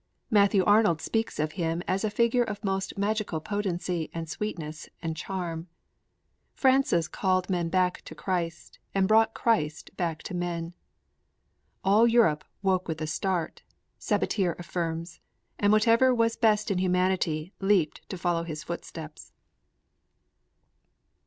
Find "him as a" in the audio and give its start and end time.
1.51-2.09